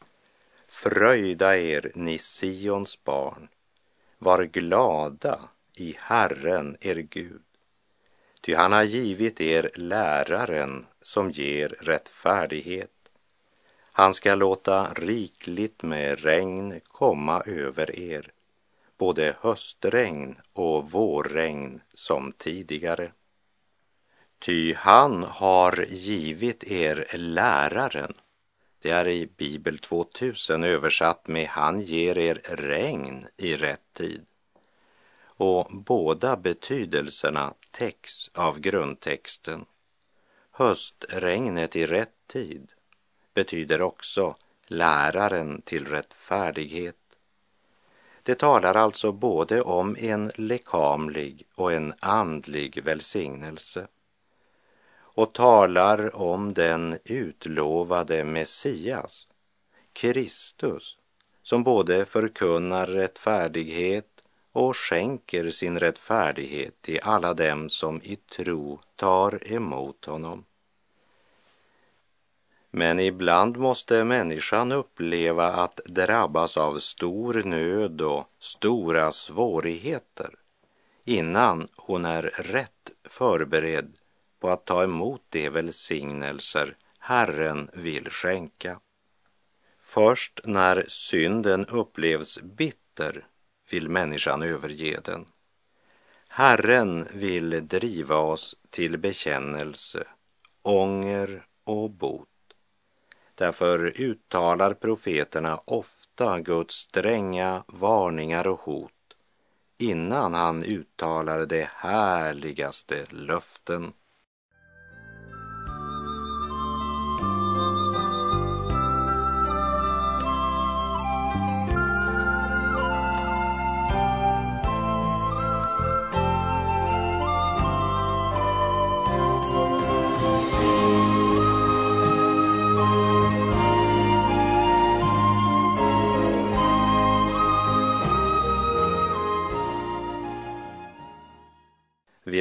Fröjda 0.68 1.56
er, 1.56 1.92
ni 1.94 2.18
Sions 2.18 3.04
barn, 3.04 3.48
var 4.18 4.44
glada 4.44 5.40
i 5.76 5.96
Herren, 5.98 6.76
er 6.80 6.96
Gud. 6.96 7.53
Ty 8.44 8.54
han 8.54 8.72
har 8.72 8.82
givit 8.82 9.40
er 9.40 9.70
läraren 9.74 10.86
som 11.02 11.30
ger 11.30 11.68
rättfärdighet. 11.68 12.90
Han 13.92 14.14
ska 14.14 14.34
låta 14.34 14.92
rikligt 14.94 15.82
med 15.82 16.20
regn 16.24 16.80
komma 16.88 17.42
över 17.46 17.98
er, 17.98 18.32
både 18.98 19.36
höstregn 19.40 20.36
och 20.52 20.90
vårregn 20.90 21.80
som 21.94 22.32
tidigare. 22.32 23.12
Ty 24.38 24.74
han 24.74 25.22
har 25.22 25.84
givit 25.88 26.64
er 26.64 27.06
läraren. 27.14 28.14
Det 28.82 28.90
är 28.90 29.08
i 29.08 29.26
Bibel 29.26 29.78
2000 29.78 30.64
översatt 30.64 31.28
med 31.28 31.46
Han 31.46 31.80
ger 31.80 32.18
er 32.18 32.40
regn 32.44 33.26
i 33.36 33.56
rätt 33.56 33.92
tid. 33.92 34.26
Och 35.36 35.66
båda 35.70 36.36
betydelserna 36.36 37.54
täcks 37.70 38.30
av 38.34 38.60
grundtexten. 38.60 39.64
Höstregnet 40.50 41.76
i 41.76 41.86
rätt 41.86 42.14
tid 42.26 42.68
betyder 43.34 43.82
också 43.82 44.36
läraren 44.66 45.62
till 45.62 45.86
rättfärdighet. 45.86 46.96
Det 48.22 48.34
talar 48.34 48.74
alltså 48.74 49.12
både 49.12 49.62
om 49.62 49.96
en 49.98 50.32
lekamlig 50.34 51.46
och 51.54 51.72
en 51.72 51.94
andlig 52.00 52.84
välsignelse 52.84 53.86
och 55.16 55.32
talar 55.32 56.16
om 56.16 56.54
den 56.54 56.98
utlovade 57.04 58.24
Messias, 58.24 59.28
Kristus, 59.92 60.96
som 61.42 61.64
både 61.64 62.04
förkunnar 62.04 62.86
rättfärdighet 62.86 64.13
och 64.54 64.76
skänker 64.76 65.50
sin 65.50 65.78
rättfärdighet 65.78 66.82
till 66.82 67.00
alla 67.02 67.34
dem 67.34 67.68
som 67.68 68.02
i 68.02 68.16
tro 68.16 68.80
tar 68.96 69.52
emot 69.52 70.04
honom. 70.04 70.44
Men 72.70 73.00
ibland 73.00 73.56
måste 73.56 74.04
människan 74.04 74.72
uppleva 74.72 75.52
att 75.52 75.80
drabbas 75.84 76.56
av 76.56 76.78
stor 76.78 77.42
nöd 77.44 78.00
och 78.00 78.24
stora 78.38 79.12
svårigheter 79.12 80.30
innan 81.04 81.68
hon 81.76 82.04
är 82.04 82.22
rätt 82.22 82.90
förberedd 83.04 83.92
på 84.40 84.50
att 84.50 84.64
ta 84.64 84.82
emot 84.84 85.22
de 85.28 85.48
välsignelser 85.48 86.76
Herren 86.98 87.70
vill 87.72 88.10
skänka. 88.10 88.80
Först 89.80 90.40
när 90.44 90.84
synden 90.88 91.66
upplevs 91.66 92.38
bitter 92.42 93.26
vill 93.70 93.88
människan 93.88 94.42
överge 94.42 95.00
den. 95.04 95.26
Herren 96.28 97.08
vill 97.14 97.68
driva 97.68 98.16
oss 98.16 98.56
till 98.70 98.98
bekännelse, 98.98 100.04
ånger 100.62 101.46
och 101.64 101.90
bot. 101.90 102.28
Därför 103.34 104.00
uttalar 104.00 104.74
profeterna 104.74 105.60
ofta 105.64 106.40
Guds 106.40 106.74
stränga 106.74 107.64
varningar 107.68 108.46
och 108.46 108.60
hot 108.60 108.92
innan 109.78 110.34
han 110.34 110.64
uttalar 110.64 111.46
de 111.46 111.66
härligaste 111.74 113.06
löften. 113.10 113.92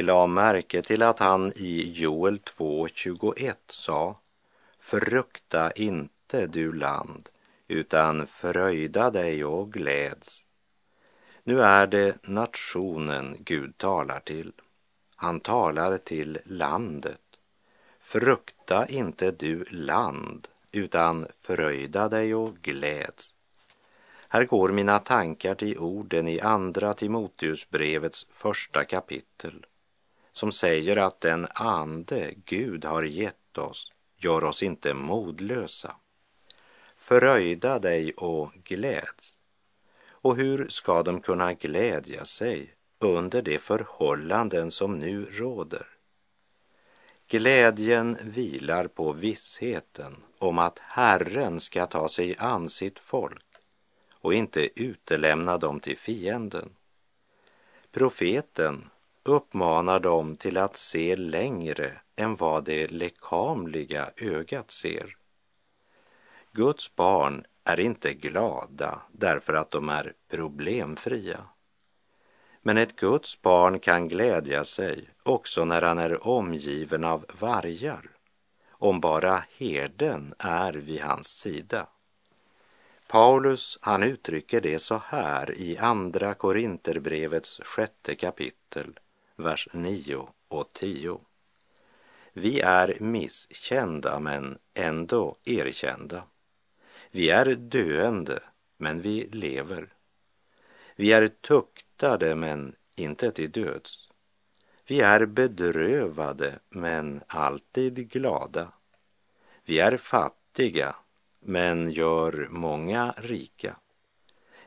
Lade 0.04 0.18
la 0.18 0.26
märke 0.26 0.82
till 0.82 1.02
att 1.02 1.18
han 1.18 1.52
i 1.56 1.92
Joel 1.92 2.38
2.21 2.38 3.54
sa 3.68 4.16
Frukta 4.78 5.70
inte 5.70 6.46
du 6.46 6.72
land, 6.72 7.28
utan 7.68 8.26
fröjda 8.26 9.10
dig 9.10 9.44
och 9.44 9.72
gläds. 9.72 10.46
Nu 11.44 11.62
är 11.62 11.86
det 11.86 12.16
nationen 12.22 13.36
Gud 13.38 13.78
talar 13.78 14.20
till. 14.20 14.52
Han 15.16 15.40
talar 15.40 15.98
till 15.98 16.38
landet. 16.44 17.20
Frukta 18.00 18.86
inte 18.86 19.30
du 19.30 19.64
land, 19.64 20.48
utan 20.72 21.26
fröjda 21.38 22.08
dig 22.08 22.34
och 22.34 22.56
gläds. 22.62 23.34
Här 24.28 24.44
går 24.44 24.68
mina 24.68 24.98
tankar 24.98 25.54
till 25.54 25.78
orden 25.78 26.28
i 26.28 26.40
Andra 26.40 26.94
Timoteusbrevets 26.94 28.26
första 28.30 28.84
kapitel 28.84 29.66
som 30.34 30.52
säger 30.52 30.96
att 30.96 31.20
den 31.20 31.46
ande 31.54 32.34
Gud 32.44 32.84
har 32.84 33.02
gett 33.02 33.58
oss 33.58 33.92
gör 34.16 34.44
oss 34.44 34.62
inte 34.62 34.94
modlösa. 34.94 35.96
Föröjda 36.96 37.78
dig 37.78 38.12
och 38.12 38.52
gläds. 38.54 39.34
Och 40.10 40.36
hur 40.36 40.68
ska 40.68 41.02
de 41.02 41.20
kunna 41.20 41.52
glädja 41.52 42.24
sig 42.24 42.74
under 42.98 43.42
de 43.42 43.58
förhållanden 43.58 44.70
som 44.70 44.98
nu 44.98 45.24
råder? 45.24 45.86
Glädjen 47.28 48.18
vilar 48.22 48.86
på 48.86 49.12
vissheten 49.12 50.16
om 50.38 50.58
att 50.58 50.78
Herren 50.78 51.60
ska 51.60 51.86
ta 51.86 52.08
sig 52.08 52.36
an 52.38 52.68
sitt 52.68 52.98
folk 52.98 53.44
och 54.12 54.34
inte 54.34 54.82
utelämna 54.82 55.58
dem 55.58 55.80
till 55.80 55.98
fienden. 55.98 56.76
Profeten 57.92 58.90
uppmanar 59.24 60.00
dem 60.00 60.36
till 60.36 60.58
att 60.58 60.76
se 60.76 61.16
längre 61.16 62.00
än 62.16 62.36
vad 62.36 62.64
det 62.64 62.90
lekamliga 62.90 64.10
ögat 64.16 64.70
ser. 64.70 65.16
Guds 66.52 66.96
barn 66.96 67.44
är 67.64 67.80
inte 67.80 68.14
glada 68.14 69.02
därför 69.12 69.54
att 69.54 69.70
de 69.70 69.88
är 69.88 70.12
problemfria. 70.30 71.40
Men 72.62 72.78
ett 72.78 72.96
Guds 72.96 73.42
barn 73.42 73.78
kan 73.78 74.08
glädja 74.08 74.64
sig 74.64 75.08
också 75.22 75.64
när 75.64 75.82
han 75.82 75.98
är 75.98 76.26
omgiven 76.26 77.04
av 77.04 77.26
vargar, 77.40 78.10
om 78.70 79.00
bara 79.00 79.44
herden 79.56 80.34
är 80.38 80.72
vid 80.72 81.00
hans 81.00 81.28
sida. 81.28 81.86
Paulus, 83.08 83.78
han 83.80 84.02
uttrycker 84.02 84.60
det 84.60 84.78
så 84.78 85.02
här 85.06 85.58
i 85.58 85.78
Andra 85.78 86.34
Korinterbrevets 86.34 87.60
sjätte 87.64 88.14
kapitel 88.14 88.98
vers 89.36 89.68
9 89.72 90.28
och 90.48 90.72
10. 90.72 91.20
Vi 92.32 92.60
är 92.60 92.96
misskända 93.00 94.20
men 94.20 94.58
ändå 94.74 95.36
erkända. 95.44 96.22
Vi 97.10 97.30
är 97.30 97.54
döende 97.54 98.42
men 98.76 99.00
vi 99.00 99.26
lever. 99.26 99.88
Vi 100.96 101.12
är 101.12 101.28
tuktade 101.28 102.34
men 102.34 102.74
inte 102.94 103.30
till 103.30 103.50
döds. 103.50 104.08
Vi 104.86 105.00
är 105.00 105.26
bedrövade 105.26 106.58
men 106.68 107.22
alltid 107.26 108.10
glada. 108.10 108.72
Vi 109.64 109.78
är 109.78 109.96
fattiga 109.96 110.96
men 111.40 111.90
gör 111.90 112.48
många 112.50 113.14
rika. 113.16 113.76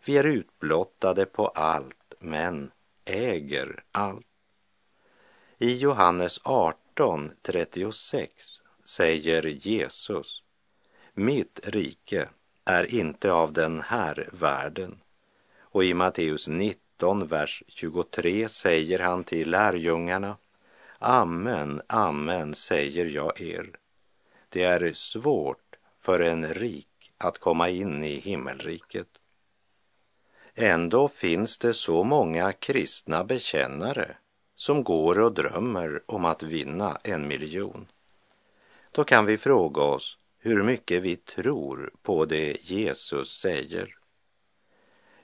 Vi 0.06 0.18
är 0.18 0.24
utblottade 0.24 1.26
på 1.26 1.48
allt, 1.48 2.14
men 2.20 2.72
äger 3.06 3.84
allt. 3.92 4.28
I 5.60 5.78
Johannes 5.78 6.40
18, 6.44 7.32
36 7.42 8.62
säger 8.84 9.44
Jesus, 9.46 10.44
mitt 11.14 11.60
rike 11.64 12.30
är 12.66 12.96
inte 12.96 13.32
av 13.32 13.54
den 13.54 13.82
här 13.82 14.30
världen. 14.32 15.02
Och 15.60 15.84
i 15.84 15.94
Matteus 15.94 16.48
19, 16.48 17.28
vers 17.28 17.64
23 17.68 18.50
säger 18.50 19.00
han 19.00 19.24
till 19.24 19.50
lärjungarna, 19.50 20.38
Amen, 21.00 21.82
amen 21.88 22.56
säger 22.56 23.06
jag 23.06 23.42
er. 23.42 23.70
Det 24.50 24.64
är 24.64 24.94
svårt 24.94 25.76
för 26.00 26.20
en 26.20 26.54
rik 26.54 27.12
att 27.18 27.38
komma 27.38 27.70
in 27.70 28.04
i 28.04 28.20
himmelriket. 28.20 29.10
Ändå 30.56 31.08
finns 31.08 31.58
det 31.58 31.74
så 31.74 32.04
många 32.04 32.54
kristna 32.54 33.24
bekännare 33.24 34.18
som 34.58 34.84
går 34.84 35.20
och 35.20 35.34
drömmer 35.34 36.02
om 36.06 36.26
att 36.26 36.44
vinna 36.44 37.00
en 37.04 37.28
miljon. 37.28 37.88
Då 38.92 39.04
kan 39.04 39.26
vi 39.26 39.38
fråga 39.38 39.82
oss 39.82 40.18
hur 40.40 40.64
mycket 40.64 41.04
vi 41.04 41.16
tror 41.16 41.92
på 42.02 42.26
det 42.26 42.58
Jesus 42.62 43.40
säger. 43.40 43.98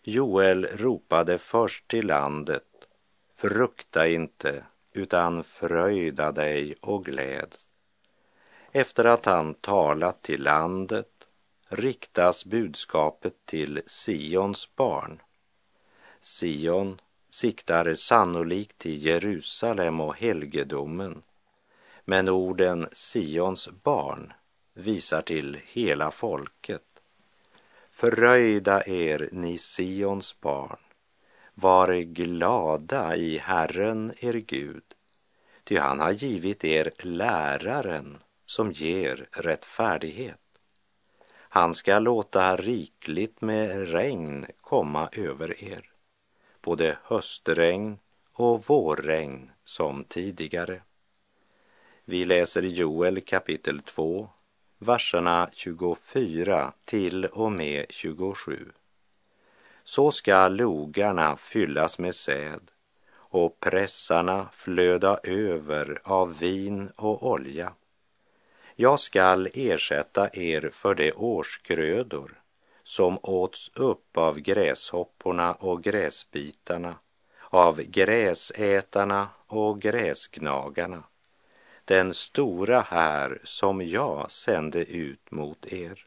Joel 0.04 0.66
ropade 0.66 1.38
först 1.38 1.88
till 1.88 2.08
landet, 2.08 2.64
frukta 3.34 4.08
inte, 4.08 4.64
utan 4.92 5.44
fröjda 5.44 6.32
dig 6.32 6.76
och 6.82 7.06
gläds. 7.06 7.70
Efter 8.72 9.06
att 9.06 9.26
han 9.26 9.54
talat 9.54 10.22
till 10.22 10.44
landet 10.44 11.28
riktas 11.70 12.46
budskapet 12.46 13.34
till 13.46 13.82
Sions 13.86 14.76
barn. 14.76 15.22
Sion 16.22 17.02
siktar 17.34 17.94
sannolikt 17.94 18.78
till 18.78 19.06
Jerusalem 19.06 20.00
och 20.00 20.18
helgedomen, 20.18 21.22
men 22.06 22.30
orden 22.30 22.88
Sions 22.92 23.70
barn 23.84 24.34
visar 24.74 25.22
till 25.22 25.60
hela 25.66 26.12
folket. 26.12 26.84
Förröjda 27.92 28.84
er, 28.86 29.30
ni 29.32 29.58
Sions 29.58 30.42
barn, 30.42 30.78
var 31.54 31.94
glada 32.02 33.16
i 33.16 33.38
Herren 33.38 34.14
er 34.20 34.34
Gud, 34.34 34.84
ty 35.64 35.78
han 35.78 36.00
har 36.00 36.12
givit 36.12 36.64
er 36.64 36.92
läraren 37.00 38.18
som 38.46 38.72
ger 38.72 39.28
rättfärdighet. 39.32 40.40
Han 41.34 41.74
ska 41.74 42.00
låta 42.00 42.56
rikligt 42.56 43.42
med 43.42 43.92
regn 43.92 44.46
komma 44.62 45.10
över 45.12 45.64
er, 45.64 45.93
både 46.64 46.98
höstregn 47.04 47.98
och 48.34 48.64
vårregn 48.68 49.52
som 49.64 50.04
tidigare. 50.04 50.82
Vi 52.06 52.26
läser 52.26 52.62
Joel 52.62 53.22
kapitel 53.22 53.82
2, 53.82 54.30
verserna 54.80 55.50
24 55.54 56.74
till 56.86 57.26
och 57.26 57.52
med 57.52 57.86
27. 57.90 58.72
Så 59.84 60.12
ska 60.12 60.48
logarna 60.48 61.36
fyllas 61.36 62.00
med 62.00 62.16
säd 62.16 62.72
och 63.16 63.60
pressarna 63.60 64.48
flöda 64.52 65.20
över 65.24 66.02
av 66.04 66.40
vin 66.40 66.90
och 66.96 67.32
olja 67.32 67.74
jag 68.76 69.00
skall 69.00 69.50
ersätta 69.54 70.30
er 70.34 70.70
för 70.72 70.96
de 70.96 71.12
årsgrödor 71.12 72.43
som 72.84 73.20
åts 73.22 73.72
upp 73.76 74.18
av 74.18 74.40
gräshopporna 74.40 75.54
och 75.54 75.84
gräsbitarna, 75.84 76.96
av 77.42 77.82
gräsätarna 77.82 79.28
och 79.48 79.82
gräsgnagarna, 79.82 81.04
den 81.86 82.14
stora 82.14 82.82
här 82.82 83.42
som 83.44 83.82
jag 83.82 84.32
sände 84.32 84.80
ut 84.86 85.32
mot 85.32 85.66
er. 85.66 86.06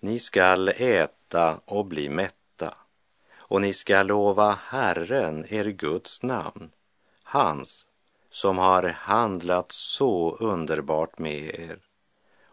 Ni 0.00 0.18
skall 0.18 0.68
äta 0.68 1.60
och 1.64 1.86
bli 1.86 2.08
mätta, 2.08 2.74
och 3.36 3.60
ni 3.60 3.72
skall 3.72 4.06
lova 4.06 4.58
Herren, 4.64 5.46
er 5.48 5.64
Guds 5.64 6.22
namn, 6.22 6.70
hans 7.22 7.86
som 8.30 8.58
har 8.58 8.82
handlat 8.82 9.72
så 9.72 10.36
underbart 10.36 11.18
med 11.18 11.60
er 11.60 11.89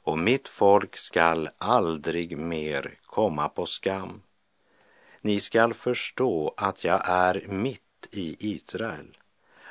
och 0.08 0.20
mitt 0.20 0.48
folk 0.48 0.98
skall 0.98 1.50
aldrig 1.58 2.38
mer 2.38 3.00
komma 3.06 3.50
på 3.50 3.66
skam. 3.66 4.22
Ni 5.22 5.40
skall 5.40 5.74
förstå 5.74 6.54
att 6.58 6.84
jag 6.84 7.02
är 7.06 7.46
mitt 7.48 8.08
i 8.12 8.54
Israel, 8.54 9.18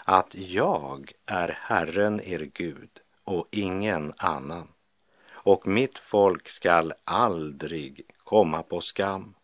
att 0.04 0.34
jag 0.34 1.12
är 1.26 1.58
Herren 1.62 2.20
er 2.20 2.50
Gud 2.54 2.90
och 3.24 3.48
ingen 3.50 4.12
annan, 4.16 4.68
och 5.32 5.66
mitt 5.66 5.98
folk 5.98 6.48
skall 6.48 6.92
aldrig 7.04 8.00
komma 8.24 8.62
på 8.62 8.80
skam. 8.80 9.34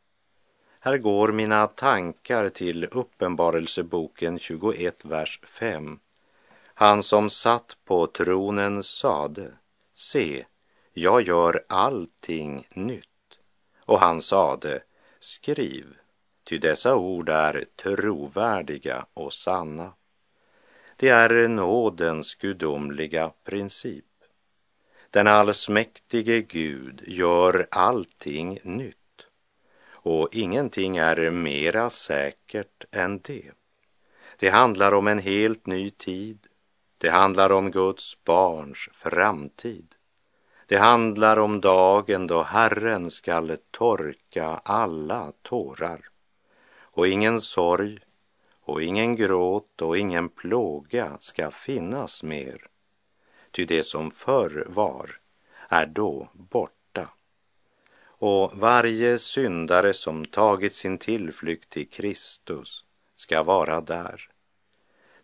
Här 0.81 0.99
går 0.99 1.33
mina 1.33 1.67
tankar 1.67 2.49
till 2.49 2.85
Uppenbarelseboken 2.85 4.39
21, 4.39 5.05
vers 5.05 5.41
5 5.43 5.99
han 6.75 7.03
som 7.03 7.31
satt 7.31 7.77
på 7.85 8.07
tronen 8.07 8.83
sade, 8.83 9.53
se, 9.95 10.45
jag 10.93 11.23
gör 11.23 11.65
allting 11.69 12.67
nytt. 12.75 13.09
Och 13.85 14.01
han 14.01 14.23
sade, 14.23 14.83
skriv, 15.21 15.87
ty 16.45 16.59
dessa 16.59 16.97
ord 16.97 17.29
är 17.29 17.65
trovärdiga 17.83 19.07
och 19.15 19.33
sanna. 19.33 19.93
Det 20.97 21.09
är 21.09 21.49
nådens 21.49 22.35
gudomliga 22.35 23.33
princip. 23.45 24.05
Den 25.11 25.27
allsmäktige 25.27 26.41
Gud 26.41 27.03
gör 27.07 27.67
allting 27.71 28.59
nytt 28.63 28.97
och 29.85 30.29
ingenting 30.33 30.97
är 30.97 31.31
mera 31.31 31.91
säkert 31.91 32.85
än 32.91 33.21
det. 33.21 33.51
Det 34.39 34.49
handlar 34.49 34.95
om 34.95 35.07
en 35.07 35.19
helt 35.19 35.67
ny 35.67 35.91
tid 35.91 36.49
det 37.03 37.11
handlar 37.11 37.53
om 37.53 37.71
Guds 37.71 38.25
barns 38.25 38.89
framtid. 38.93 39.95
Det 40.73 40.79
handlar 40.79 41.37
om 41.37 41.61
dagen 41.61 42.27
då 42.27 42.43
Herren 42.43 43.11
skall 43.11 43.57
torka 43.71 44.61
alla 44.65 45.33
tårar 45.43 46.01
och 46.81 47.09
ingen 47.09 47.41
sorg 47.41 47.99
och 48.61 48.83
ingen 48.83 49.17
gråt 49.17 49.83
och 49.83 49.99
ingen 49.99 50.29
plåga 50.29 51.17
ska 51.21 51.51
finnas 51.51 52.23
mer. 52.23 52.67
Ty 53.51 53.65
det 53.65 53.83
som 53.83 54.11
förr 54.11 54.67
var 54.69 55.19
är 55.69 55.87
då 55.87 56.29
borta. 56.33 57.09
Och 58.05 58.53
varje 58.55 59.19
syndare 59.19 59.95
som 59.95 60.25
tagit 60.25 60.75
sin 60.75 60.99
tillflykt 60.99 61.71
till 61.71 61.89
Kristus 61.89 62.85
ska 63.15 63.43
vara 63.43 63.81
där 63.81 64.29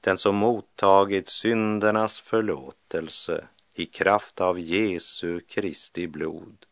den 0.01 0.19
som 0.19 0.37
mottagit 0.37 1.29
syndernas 1.29 2.21
förlåtelse 2.21 3.45
i 3.79 3.87
kraft 3.87 4.41
av 4.41 4.59
Jesu 4.61 5.41
Kristi 5.41 6.07
blod 6.07 6.67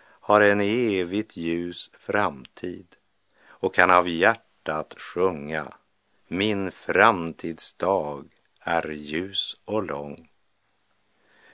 har 0.00 0.40
en 0.40 0.60
evigt 0.60 1.36
ljus 1.36 1.90
framtid 1.98 2.86
och 3.46 3.74
kan 3.74 3.90
av 3.90 4.08
hjärtat 4.08 4.94
sjunga 4.98 5.72
Min 6.28 6.72
framtidsdag 6.72 8.24
är 8.60 8.90
ljus 8.90 9.56
och 9.64 9.82
lång. 9.82 10.28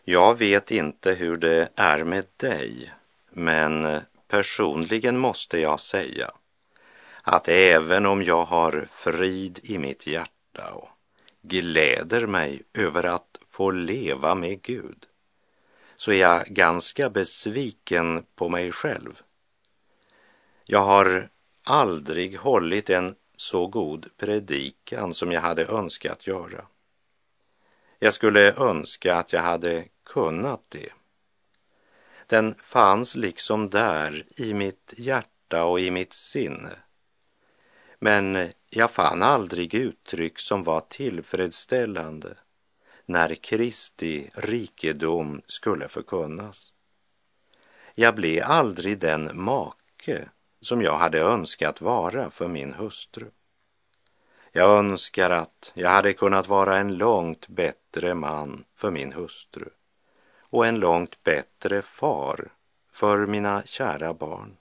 Jag 0.05 0.39
vet 0.39 0.71
inte 0.71 1.13
hur 1.13 1.37
det 1.37 1.69
är 1.75 2.05
med 2.05 2.27
dig, 2.37 2.93
men 3.31 4.01
personligen 4.29 5.19
måste 5.19 5.59
jag 5.59 5.81
säga 5.81 6.31
att 7.23 7.49
även 7.49 8.07
om 8.07 8.23
jag 8.23 8.45
har 8.45 8.85
frid 8.89 9.61
i 9.63 9.79
mitt 9.79 10.07
hjärta 10.07 10.73
och 10.73 10.89
gläder 11.43 12.27
mig 12.27 12.63
över 12.75 13.05
att 13.05 13.30
få 13.51 13.71
leva 13.71 14.35
med 14.35 14.63
Gud 14.63 15.07
så 15.97 16.13
är 16.13 16.21
jag 16.21 16.47
ganska 16.47 17.11
besviken 17.11 18.27
på 18.35 18.49
mig 18.49 18.73
själv. 18.73 19.23
Jag 20.65 20.81
har 20.81 21.29
aldrig 21.65 22.39
hållit 22.39 22.91
en 22.91 23.15
så 23.37 23.67
god 23.67 24.07
predikan 24.17 25.15
som 25.15 25.33
jag 25.33 25.41
hade 25.41 25.67
önskat 25.67 26.27
göra. 26.27 26.67
Jag 27.99 28.15
skulle 28.15 28.53
önska 28.53 29.15
att 29.15 29.33
jag 29.33 29.43
hade 29.43 29.85
kunnat 30.05 30.61
det. 30.69 30.93
Den 32.27 32.55
fanns 32.63 33.17
liksom 33.17 33.71
där 33.71 34.27
i 34.37 34.55
mitt 34.55 34.95
hjärta 34.97 35.65
och 35.65 35.81
i 35.81 35.91
mitt 35.91 36.13
sinne. 36.13 36.77
Men 37.99 38.49
jag 38.71 38.91
fann 38.91 39.23
aldrig 39.23 39.75
uttryck 39.75 40.39
som 40.39 40.63
var 40.63 40.81
tillfredsställande 40.81 42.37
när 43.11 43.35
Kristi 43.35 44.31
rikedom 44.35 45.43
skulle 45.47 45.89
förkunnas. 45.89 46.73
Jag 47.95 48.15
blev 48.15 48.45
aldrig 48.45 48.99
den 48.99 49.31
make 49.35 50.29
som 50.61 50.83
jag 50.83 50.99
hade 50.99 51.21
önskat 51.21 51.81
vara 51.81 52.31
för 52.31 52.49
min 52.49 52.73
hustru. 52.73 53.31
Jag 54.53 54.79
önskar 54.79 55.31
att 55.31 55.73
jag 55.75 55.91
hade 55.91 56.13
kunnat 56.13 56.49
vara 56.49 56.77
en 56.77 56.95
långt 56.95 57.49
bättre 57.49 58.15
man 58.15 58.65
för 58.75 58.91
min 58.91 59.13
hustru 59.13 59.69
och 60.41 60.67
en 60.67 60.81
långt 60.81 61.23
bättre 61.23 61.83
far 61.83 62.53
för 62.93 63.27
mina 63.27 63.63
kära 63.67 64.15
barn. 64.15 64.57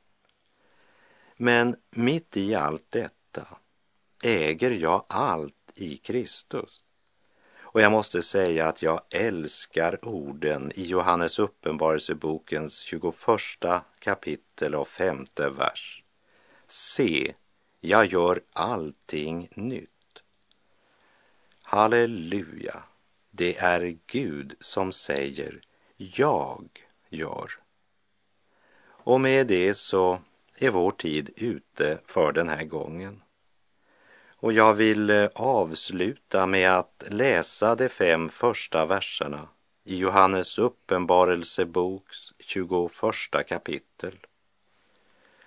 Men 1.38 1.76
mitt 1.90 2.38
i 2.38 2.56
allt 2.56 2.86
detta 2.90 3.48
äger 4.24 4.72
jag 4.72 5.06
allt 5.08 5.72
i 5.76 5.98
Kristus. 5.98 6.84
Och 7.72 7.82
jag 7.82 7.92
måste 7.92 8.22
säga 8.22 8.68
att 8.68 8.82
jag 8.82 9.02
älskar 9.10 10.06
orden 10.06 10.72
i 10.76 10.86
Johannes 10.86 11.40
uppenbarelsebokens 11.40 12.80
21 12.80 13.14
kapitel 14.00 14.76
och 14.76 14.88
femte 14.88 15.50
vers. 15.50 16.04
Se, 16.68 17.34
jag 17.82 18.06
gör 18.06 18.42
allting 18.54 19.50
nytt. 19.56 19.90
Halleluja, 21.62 22.84
det 23.32 23.58
är 23.58 23.98
Gud 24.08 24.56
som 24.60 24.92
säger 24.92 25.62
jag 25.98 26.68
gör. 27.10 27.52
Och 28.82 29.22
med 29.22 29.48
det 29.48 29.74
så 29.74 30.20
är 30.58 30.70
vår 30.70 30.92
tid 30.92 31.30
ute 31.36 32.00
för 32.06 32.32
den 32.32 32.50
här 32.50 32.64
gången. 32.64 33.22
Och 34.42 34.54
jag 34.54 34.74
vill 34.74 35.10
eh, 35.10 35.30
avsluta 35.36 36.46
med 36.46 36.72
att 36.72 37.04
läsa 37.08 37.76
de 37.76 37.90
fem 37.90 38.30
första 38.30 38.86
verserna 38.86 39.48
i 39.84 39.98
Johannes 39.98 40.58
uppenbarelseboks 40.58 42.18
21 42.40 42.92
kapitel. 43.48 44.16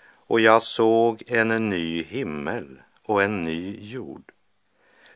Och 0.05 0.41
jag 0.41 0.63
såg 0.63 1.23
en 1.27 1.71
ny 1.71 2.03
himmel 2.03 2.83
och 3.03 3.23
en 3.23 3.45
ny 3.45 3.79
jord. 3.81 4.33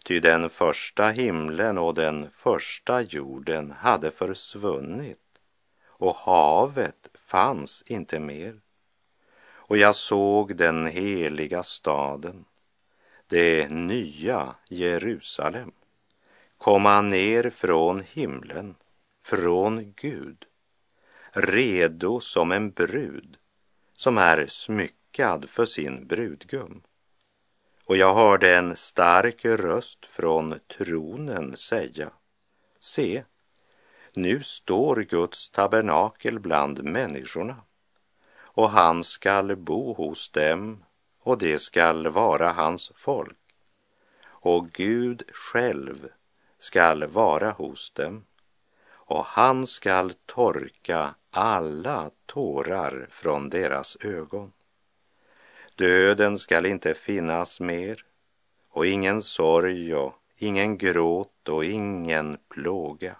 Ty 0.04 0.20
den 0.20 0.50
första 0.50 1.08
himlen 1.08 1.78
och 1.78 1.94
den 1.94 2.30
första 2.30 3.02
jorden 3.02 3.74
hade 3.78 4.10
försvunnit 4.10 5.18
och 5.86 6.16
havet 6.16 7.08
fanns 7.14 7.82
inte 7.86 8.20
mer. 8.20 8.60
Och 9.68 9.76
jag 9.76 9.94
såg 9.94 10.56
den 10.56 10.86
heliga 10.86 11.62
staden, 11.62 12.44
det 13.28 13.68
nya 13.68 14.54
Jerusalem, 14.68 15.72
komma 16.58 17.02
ner 17.02 17.50
från 17.50 18.02
himlen, 18.12 18.74
från 19.22 19.92
Gud, 19.96 20.44
redo 21.32 22.20
som 22.20 22.52
en 22.52 22.70
brud 22.70 23.36
som 23.92 24.18
är 24.18 24.46
smyckad 24.46 25.50
för 25.50 25.64
sin 25.64 26.06
brudgum. 26.06 26.82
Och 27.84 27.96
jag 27.96 28.14
hörde 28.14 28.56
en 28.56 28.76
stark 28.76 29.44
röst 29.44 30.06
från 30.06 30.60
tronen 30.76 31.56
säga, 31.56 32.10
se, 32.78 33.24
nu 34.14 34.42
står 34.42 34.96
Guds 34.96 35.50
tabernakel 35.50 36.40
bland 36.40 36.84
människorna 36.84 37.56
och 38.38 38.70
han 38.70 39.04
skall 39.04 39.56
bo 39.56 39.92
hos 39.92 40.30
dem 40.30 40.84
och 41.26 41.38
det 41.38 41.58
skall 41.58 42.08
vara 42.08 42.52
hans 42.52 42.92
folk. 42.94 43.38
Och 44.24 44.70
Gud 44.70 45.22
själv 45.32 46.08
skall 46.58 47.06
vara 47.06 47.50
hos 47.50 47.90
dem 47.90 48.24
och 48.88 49.24
han 49.24 49.66
skall 49.66 50.12
torka 50.26 51.14
alla 51.30 52.10
tårar 52.26 53.06
från 53.10 53.50
deras 53.50 53.96
ögon. 54.00 54.52
Döden 55.74 56.38
skall 56.38 56.66
inte 56.66 56.94
finnas 56.94 57.60
mer 57.60 58.04
och 58.68 58.86
ingen 58.86 59.22
sorg 59.22 59.94
och 59.94 60.14
ingen 60.36 60.78
gråt 60.78 61.48
och 61.48 61.64
ingen 61.64 62.38
plåga. 62.48 63.16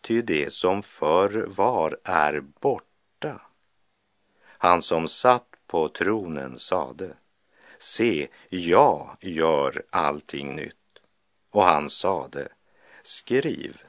Ty 0.00 0.22
det 0.22 0.52
som 0.52 0.82
förr 0.82 1.46
var 1.48 1.98
är 2.04 2.40
borta. 2.40 3.40
Han 4.44 4.82
som 4.82 5.08
satt 5.08 5.53
på 5.74 5.88
tronen 5.88 6.58
sade, 6.58 7.16
se, 7.78 8.28
jag 8.48 9.16
gör 9.20 9.82
allting 9.90 10.56
nytt. 10.56 10.98
Och 11.50 11.62
han 11.62 11.90
sade, 11.90 12.48
skriv, 13.02 13.82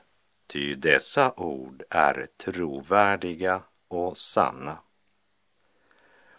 ty 0.48 0.76
dessa 0.76 1.34
ord 1.38 1.84
är 1.90 2.28
trovärdiga 2.38 3.62
och 3.88 4.18
sanna. 4.18 4.78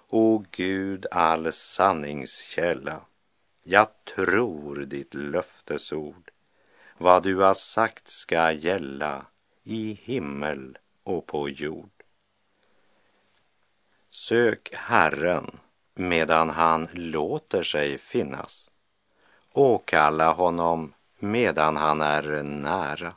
O 0.09 0.45
Gud, 0.51 1.07
all 1.11 1.53
sanningskälla, 1.53 3.01
jag 3.63 3.89
tror 4.05 4.77
ditt 4.77 5.15
löftesord. 5.15 6.31
Vad 6.99 7.23
du 7.23 7.37
har 7.37 7.55
sagt 7.55 8.09
ska 8.09 8.53
gälla 8.53 9.27
i 9.63 9.93
himmel 10.03 10.79
och 11.03 11.27
på 11.27 11.49
jord. 11.49 11.96
Sök 14.19 14.75
Herren 14.75 15.59
medan 15.95 16.51
han 16.51 16.89
låter 16.93 17.63
sig 17.63 17.99
finnas. 17.99 18.71
Åkalla 19.55 20.33
honom 20.33 20.95
medan 21.19 21.77
han 21.77 22.01
är 22.01 22.43
nära. 22.43 23.15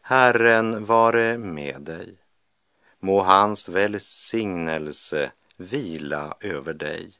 Herren 0.00 0.84
vare 0.84 1.38
med 1.38 1.80
dig. 1.80 2.16
Må 2.98 3.22
hans 3.22 3.68
välsignelse 3.68 5.32
vila 5.56 6.36
över 6.40 6.74
dig. 6.74 7.12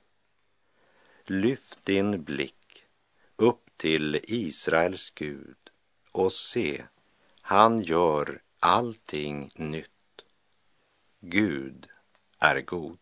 Lyft 1.24 1.86
din 1.86 2.24
blick 2.24 2.84
upp 3.36 3.70
till 3.76 4.20
Israels 4.22 5.10
Gud 5.10 5.56
och 6.12 6.32
se, 6.32 6.84
han 7.40 7.82
gör 7.82 8.42
allting 8.60 9.50
nytt. 9.54 9.90
Gud 11.20 11.88
är 12.44 12.60
god. 12.60 12.98